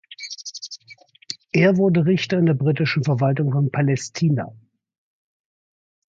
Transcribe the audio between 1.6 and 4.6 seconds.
wurde Richter in der britischen Verwaltung von Palästina.